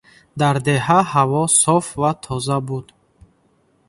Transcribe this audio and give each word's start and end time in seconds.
Дар 0.39 0.55
деҳа 0.65 0.99
ҳаво 1.11 1.43
соф 1.61 1.85
ва 2.01 2.11
тоза 2.23 2.57
буд. 2.67 2.87